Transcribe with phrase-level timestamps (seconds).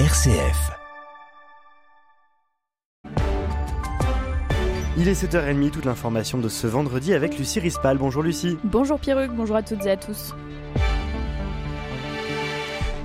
[0.00, 0.72] RCF.
[4.96, 7.96] Il est 7h30, toute l'information de ce vendredi avec Lucie Rispal.
[7.96, 8.58] Bonjour Lucie.
[8.64, 10.34] Bonjour Pierruc, bonjour à toutes et à tous.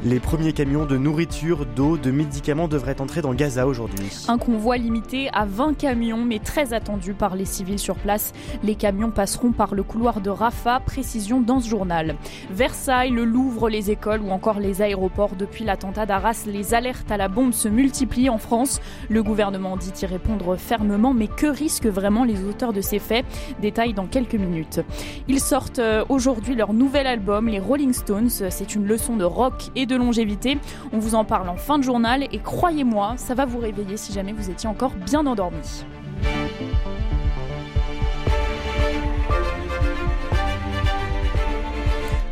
[0.06, 4.10] Les premiers camions de nourriture, d'eau, de médicaments devraient entrer dans Gaza aujourd'hui.
[4.30, 8.32] Un convoi limité à 20 camions, mais très attendu par les civils sur place.
[8.64, 12.16] Les camions passeront par le couloir de Rafah, précision dans ce journal.
[12.50, 15.36] Versailles, le Louvre, les écoles ou encore les aéroports.
[15.38, 18.80] Depuis l'attentat d'Arras, les alertes à la bombe se multiplient en France.
[19.10, 23.26] Le gouvernement dit y répondre fermement, mais que risquent vraiment les auteurs de ces faits?
[23.62, 24.80] Détail dans quelques minutes.
[25.28, 28.30] Ils sortent euh, aujourd'hui leur nouvel album, les Rolling Stones.
[28.30, 30.58] C'est une leçon de rock et de longévité.
[30.94, 34.14] On vous en parle en fin de journal et croyez-moi, ça va vous réveiller si
[34.14, 35.84] jamais vous étiez encore bien endormi.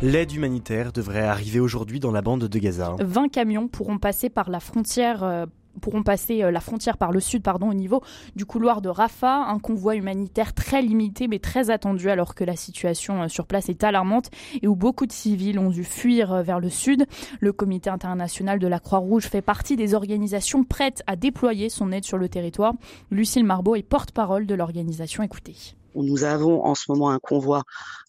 [0.00, 2.94] L'aide humanitaire devrait arriver aujourd'hui dans la bande de Gaza.
[3.00, 5.46] 20 camions pourront passer par la frontière euh,
[5.78, 8.02] pourront passer euh, la frontière par le sud pardon, au niveau
[8.36, 9.46] du couloir de Rafah.
[9.48, 13.68] Un convoi humanitaire très limité mais très attendu alors que la situation euh, sur place
[13.68, 14.30] est alarmante
[14.62, 17.06] et où beaucoup de civils ont dû fuir euh, vers le sud.
[17.40, 22.04] Le comité international de la Croix-Rouge fait partie des organisations prêtes à déployer son aide
[22.04, 22.74] sur le territoire.
[23.10, 25.22] Lucille Marbeau est porte-parole de l'organisation.
[25.22, 25.77] Écoutez.
[25.94, 27.64] Nous avons en ce moment un convoi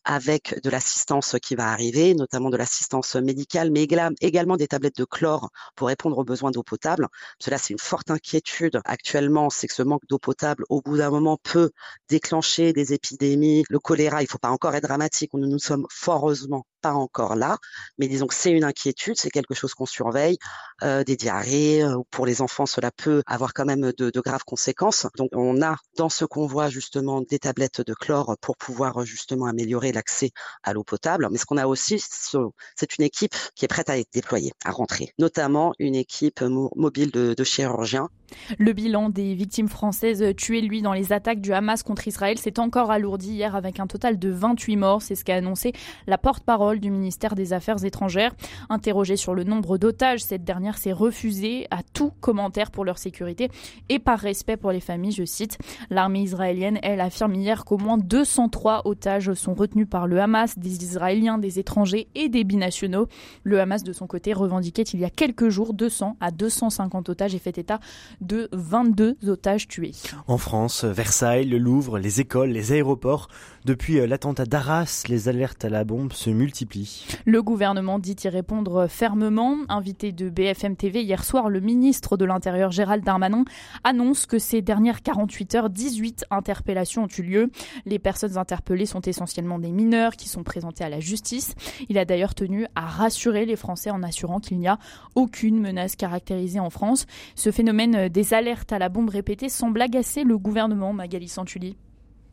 [0.06, 3.84] avec de l'assistance qui va arriver, notamment de l'assistance médicale, mais
[4.22, 7.08] également des tablettes de chlore pour répondre aux besoins d'eau potable.
[7.40, 11.10] Cela, c'est une forte inquiétude actuellement, c'est que ce manque d'eau potable, au bout d'un
[11.10, 11.72] moment, peut
[12.10, 13.64] déclencher des épidémies.
[13.70, 16.94] Le choléra, il ne faut pas encore être dramatique, nous nous sommes fort heureusement pas
[16.94, 17.58] encore là,
[17.98, 20.38] mais disons que c'est une inquiétude, c'est quelque chose qu'on surveille.
[20.84, 24.46] Euh, des diarrhées, euh, pour les enfants, cela peut avoir quand même de, de, graves
[24.46, 25.08] conséquences.
[25.18, 29.92] Donc on a dans ce convoi justement des tablettes de chlore pour pouvoir justement améliorer
[29.92, 30.32] l'accès
[30.64, 31.28] à l'eau potable.
[31.32, 34.72] Mais ce qu'on a aussi, c'est une équipe qui est prête à être déployée, à
[34.72, 38.10] rentrer, notamment une équipe mobile de, de chirurgiens
[38.58, 42.60] le bilan des victimes françaises tuées, lui, dans les attaques du Hamas contre Israël s'est
[42.60, 45.02] encore alourdi hier avec un total de 28 morts.
[45.02, 45.74] C'est ce qu'a annoncé
[46.08, 48.36] la porte-parole du ministère des Affaires étrangères.
[48.70, 53.50] Interrogée sur le nombre d'otages, cette dernière s'est refusée à tout commentaire pour leur sécurité
[53.90, 55.58] et par respect pour les familles, je cite.
[55.90, 60.84] L'armée israélienne, elle, affirme hier qu'au moins 203 otages sont retenus par le Hamas, des
[60.84, 63.08] Israéliens, des étrangers et des binationaux.
[63.44, 67.36] Le Hamas, de son côté, revendiquait il y a quelques jours 200 à 250 otages
[67.36, 67.80] et fait état
[68.22, 69.94] de 22 otages tués.
[70.28, 73.28] En France, Versailles, le Louvre, les écoles, les aéroports,
[73.66, 77.06] depuis euh, l'attentat d'Arras, les alertes à la bombe se multiplient.
[77.26, 79.58] Le gouvernement dit y répondre fermement.
[79.70, 83.44] Invité de BFM TV hier soir, le ministre de l'Intérieur Gérald Darmanin
[83.84, 87.52] annonce que ces dernières 48 heures, 18 interpellations ont eu lieu.
[87.86, 91.56] Les personnes interpellées sont essentiellement des mineurs qui sont présentés à la justice.
[91.90, 94.80] Il a d'ailleurs tenu à rassurer les Français en assurant qu'il n'y a
[95.16, 97.06] aucune menace caractérisée en France.
[97.36, 101.78] Ce phénomène des alertes à la bombe répétées semble agacer le gouvernement, Magali Santulli.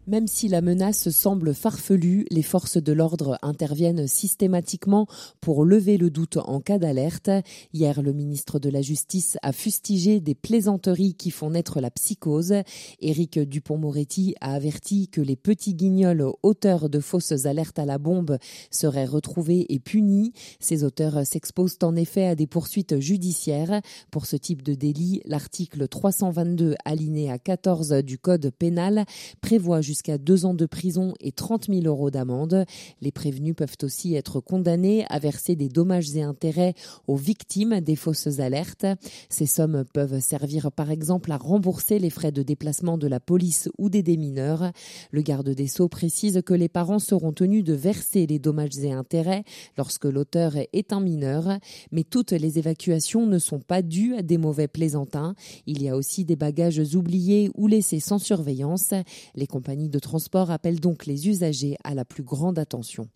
[0.08, 5.08] Même si la menace semble farfelue, les forces de l'ordre interviennent systématiquement
[5.40, 7.28] pour lever le doute en cas d'alerte.
[7.72, 12.54] Hier, le ministre de la Justice a fustigé des plaisanteries qui font naître la psychose.
[13.00, 18.38] Éric Dupont-Moretti a averti que les petits guignols auteurs de fausses alertes à la bombe
[18.70, 20.32] seraient retrouvés et punis.
[20.60, 23.80] Ces auteurs s'exposent en effet à des poursuites judiciaires.
[24.12, 29.04] Pour ce type de délit, l'article 322 alinéa 14 du Code pénal
[29.40, 32.66] prévoit jusqu'à deux ans de prison et 30 000 euros d'amende.
[33.00, 36.74] Les prévenus peuvent aussi être condamnés à verser des dommages et intérêts
[37.06, 38.84] aux victimes des fausses alertes.
[39.30, 43.70] Ces sommes peuvent servir par exemple à rembourser les frais de déplacement de la police
[43.78, 44.70] ou des démineurs.
[45.12, 48.92] Le garde des Sceaux précise que les parents seront tenus de verser les dommages et
[48.92, 49.44] intérêts
[49.78, 51.58] lorsque l'auteur est un mineur,
[51.90, 55.34] mais toutes les évacuations ne sont pas dues à des mauvais plaisantins.
[55.66, 58.92] Il y a aussi des bagages oubliés ou laissés sans surveillance.
[59.34, 63.08] Les compagnies de transport appelle donc les usagers à la plus grande attention.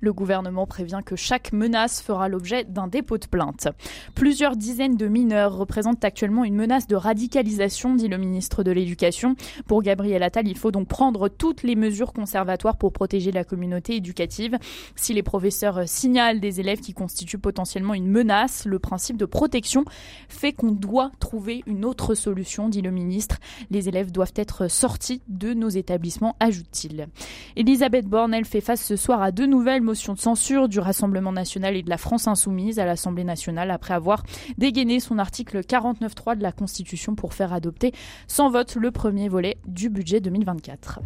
[0.00, 3.68] Le gouvernement prévient que chaque menace fera l'objet d'un dépôt de plainte.
[4.14, 9.34] Plusieurs dizaines de mineurs représentent actuellement une menace de radicalisation, dit le ministre de l'Éducation.
[9.66, 13.96] Pour Gabriel Attal, il faut donc prendre toutes les mesures conservatoires pour protéger la communauté
[13.96, 14.58] éducative.
[14.94, 19.84] Si les professeurs signalent des élèves qui constituent potentiellement une menace, le principe de protection
[20.28, 23.38] fait qu'on doit trouver une autre solution, dit le ministre.
[23.70, 27.08] Les élèves doivent être sortis de nos établissements, ajoute-t-il.
[27.56, 30.78] Elisabeth Borne, elle fait face ce soir à deux nouveaux nouvelle motion de censure du
[30.78, 34.22] Rassemblement national et de la France insoumise à l'Assemblée nationale après avoir
[34.58, 37.94] dégainé son article 49.3 de la Constitution pour faire adopter
[38.26, 41.00] sans vote le premier volet du budget 2024.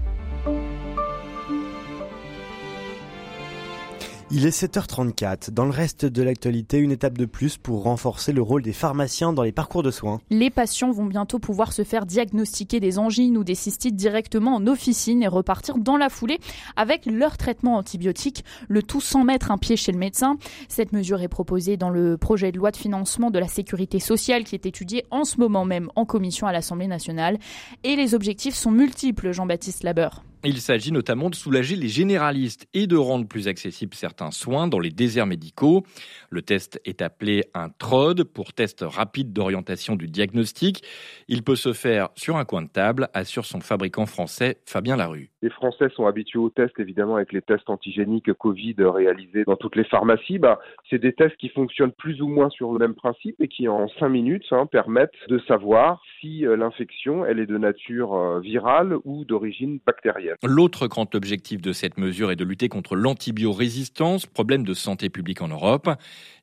[4.31, 5.53] Il est 7h34.
[5.53, 9.33] Dans le reste de l'actualité, une étape de plus pour renforcer le rôle des pharmaciens
[9.33, 10.21] dans les parcours de soins.
[10.29, 14.67] Les patients vont bientôt pouvoir se faire diagnostiquer des angines ou des cystites directement en
[14.67, 16.41] officine et repartir dans la foulée
[16.77, 20.37] avec leur traitement antibiotique, le tout sans mettre un pied chez le médecin.
[20.69, 24.45] Cette mesure est proposée dans le projet de loi de financement de la sécurité sociale
[24.45, 27.39] qui est étudié en ce moment même en commission à l'Assemblée nationale.
[27.83, 30.23] Et les objectifs sont multiples, Jean-Baptiste Labeur.
[30.45, 34.79] Il s'agit notamment de soulager les généralistes et de rendre plus accessibles certains soins dans
[34.79, 35.83] les déserts médicaux.
[36.31, 40.85] Le test est appelé un TROD pour test rapide d'orientation du diagnostic.
[41.27, 45.31] Il peut se faire sur un coin de table, assure son fabricant français Fabien Larue.
[45.43, 49.77] Les Français sont habitués aux tests, évidemment, avec les tests antigéniques Covid réalisés dans toutes
[49.77, 50.39] les pharmacies.
[50.39, 53.67] Bah, c'est des tests qui fonctionnent plus ou moins sur le même principe et qui,
[53.67, 58.41] en cinq minutes, hein, permettent de savoir si euh, l'infection elle est de nature euh,
[58.41, 60.28] virale ou d'origine bactérienne.
[60.43, 65.43] L'autre grand objectif de cette mesure est de lutter contre l'antibiorésistance, problème de santé publique
[65.43, 65.91] en Europe.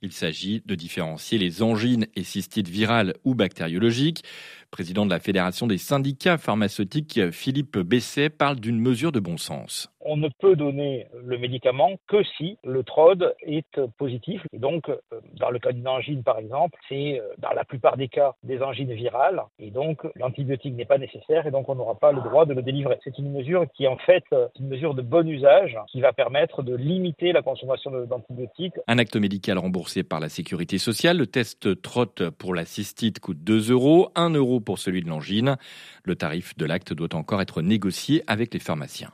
[0.01, 4.23] Il s'agit de différencier les angines et cystites virales ou bactériologiques.
[4.71, 9.89] Président de la Fédération des syndicats pharmaceutiques, Philippe Besset, parle d'une mesure de bon sens
[10.05, 14.41] on ne peut donner le médicament que si le TROD est positif.
[14.53, 14.97] Et donc, euh,
[15.33, 18.61] dans le cas d'une angine, par exemple, c'est euh, dans la plupart des cas des
[18.61, 19.41] angines virales.
[19.59, 22.61] Et donc, l'antibiotique n'est pas nécessaire et donc on n'aura pas le droit de le
[22.61, 22.99] délivrer.
[23.03, 26.61] C'est une mesure qui, en fait, est une mesure de bon usage qui va permettre
[26.61, 28.75] de limiter la consommation d'antibiotiques.
[28.87, 31.17] Un acte médical remboursé par la sécurité sociale.
[31.17, 35.57] Le test TROT pour la cystite coûte 2 euros, 1 euro pour celui de l'angine.
[36.03, 39.11] Le tarif de l'acte doit encore être négocié avec les pharmaciens.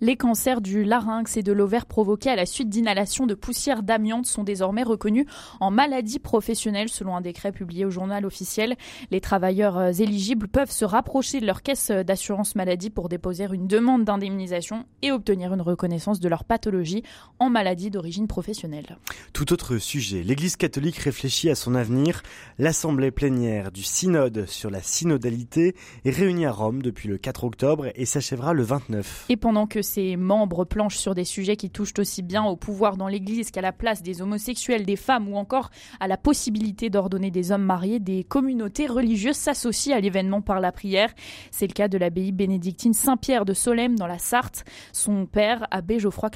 [0.00, 4.26] Les cancers du larynx et de l'ovaire provoqués à la suite d'inhalation de poussière d'amiante
[4.26, 5.26] sont désormais reconnus
[5.60, 8.76] en maladie professionnelle selon un décret publié au journal officiel.
[9.10, 13.66] Les travailleurs euh, éligibles peuvent se rapprocher de leur caisse d'assurance maladie pour déposer une
[13.66, 17.04] demande d'indemnisation et obtenir une reconnaissance de leur pathologie
[17.38, 18.98] en maladie d'origine professionnelle.
[19.32, 22.22] Tout autre sujet, l'Église catholique réfléchit à son avenir.
[22.58, 27.86] L'Assemblée plénière du synode sur la synodalité est réunie à Rome depuis le 4 octobre
[27.94, 29.26] et s'achèvera le 29.
[29.28, 32.96] Et pendant que ses membres planchent sur des sujets qui touchent aussi bien au pouvoir
[32.96, 35.70] dans l'Église qu'à la place des homosexuels, des femmes ou encore
[36.00, 40.72] à la possibilité d'ordonner des hommes mariés, des communautés religieuses s'associent à l'événement par la
[40.72, 41.12] prière.
[41.50, 44.64] C'est le cas de l'abbaye bénédictine Saint-Pierre de Solesmes dans la Sarthe.
[44.92, 46.30] Son père, abbé Geoffroy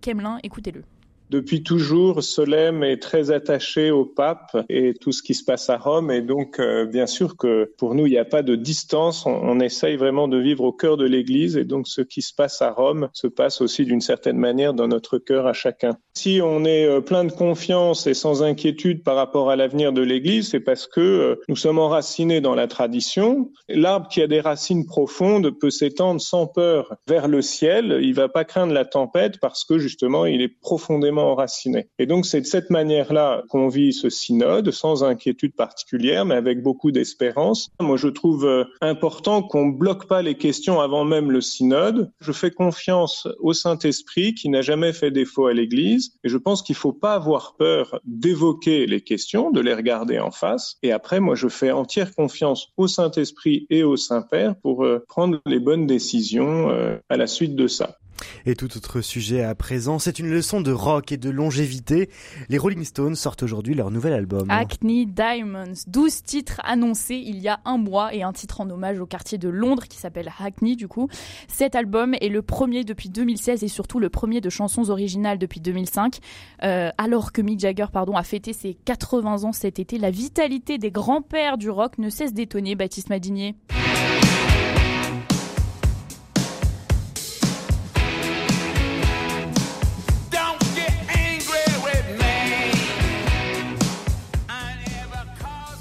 [0.00, 0.84] Kemelin, écoutez-le.
[1.30, 5.78] Depuis toujours, Solem est très attaché au pape et tout ce qui se passe à
[5.78, 6.10] Rome.
[6.10, 9.24] Et donc, euh, bien sûr que pour nous, il n'y a pas de distance.
[9.26, 11.56] On, essaye vraiment de vivre au cœur de l'Église.
[11.56, 14.88] Et donc, ce qui se passe à Rome se passe aussi d'une certaine manière dans
[14.88, 15.96] notre cœur à chacun.
[16.14, 20.02] Si on est euh, plein de confiance et sans inquiétude par rapport à l'avenir de
[20.02, 23.50] l'Église, c'est parce que euh, nous sommes enracinés dans la tradition.
[23.68, 28.00] L'arbre qui a des racines profondes peut s'étendre sans peur vers le ciel.
[28.02, 31.88] Il va pas craindre la tempête parce que justement, il est profondément enraciné.
[31.98, 36.62] Et donc c'est de cette manière-là qu'on vit ce synode, sans inquiétude particulière, mais avec
[36.62, 37.68] beaucoup d'espérance.
[37.80, 42.10] Moi, je trouve euh, important qu'on bloque pas les questions avant même le synode.
[42.20, 46.62] Je fais confiance au Saint-Esprit qui n'a jamais fait défaut à l'Église, et je pense
[46.62, 50.76] qu'il faut pas avoir peur d'évoquer les questions, de les regarder en face.
[50.82, 55.40] Et après, moi, je fais entière confiance au Saint-Esprit et au Saint-Père pour euh, prendre
[55.46, 57.98] les bonnes décisions euh, à la suite de ça.
[58.46, 62.10] Et tout autre sujet à présent, c'est une leçon de rock et de longévité.
[62.48, 64.50] Les Rolling Stones sortent aujourd'hui leur nouvel album.
[64.50, 69.00] Acne Diamonds, 12 titres annoncés il y a un mois et un titre en hommage
[69.00, 71.08] au quartier de Londres qui s'appelle Hackney du coup.
[71.48, 75.60] Cet album est le premier depuis 2016 et surtout le premier de chansons originales depuis
[75.60, 76.18] 2005.
[76.62, 80.78] Euh, alors que Mick Jagger pardon, a fêté ses 80 ans cet été, la vitalité
[80.78, 83.54] des grands-pères du rock ne cesse d'étonner Baptiste Madinier.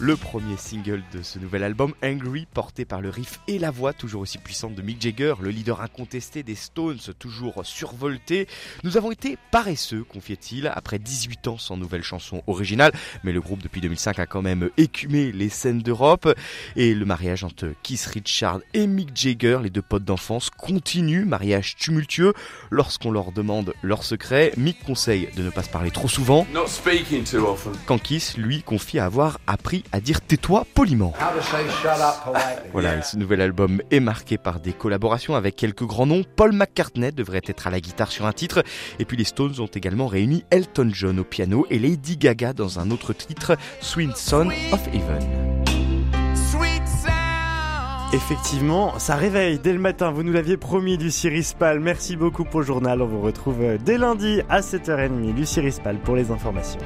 [0.04, 3.94] Le premier single de ce nouvel album, Angry, porté par le riff et la voix
[3.94, 8.50] toujours aussi puissante de Mick Jagger, le leader incontesté des Stones, toujours survolté.
[8.84, 12.92] Nous avons été paresseux, confiait-il, après 18 ans sans nouvelle chanson originale,
[13.24, 16.28] mais le groupe depuis 2005 a quand même écumé les scènes d'Europe,
[16.76, 21.78] et le mariage entre Keith Richard et Mick Jagger, les deux potes d'enfance, continue, mariage
[21.78, 22.34] tumultueux.
[22.72, 26.46] Lorsqu'on leur demande leur secret, Mick conseille de ne pas se parler trop souvent,
[27.86, 31.14] quand Keith, lui, confie avoir appris à dire tais-toi poliment.
[32.74, 36.24] Voilà, ce nouvel album est marqué par des collaborations avec quelques grands noms.
[36.36, 38.64] Paul McCartney devrait être à la guitare sur un titre.
[39.00, 42.80] Et puis les Stones ont également réuni Elton John au piano et Lady Gaga dans
[42.80, 45.64] un autre titre, Sweet Son of Heaven.
[48.14, 50.12] Effectivement, ça réveille dès le matin.
[50.12, 51.80] Vous nous l'aviez promis, Lucie Rispal.
[51.80, 53.02] Merci beaucoup pour le journal.
[53.02, 55.36] On vous retrouve dès lundi à 7h30.
[55.36, 56.80] Lucie Rispal pour les informations.